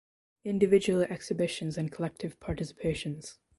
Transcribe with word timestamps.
Individual 0.43 1.03
exhibitions 1.03 1.77
and 1.77 1.91
collective 1.91 2.39
participations 2.39 3.37